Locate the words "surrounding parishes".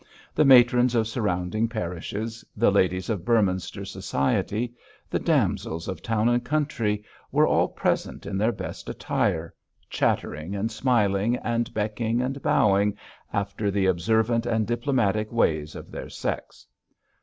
1.07-2.43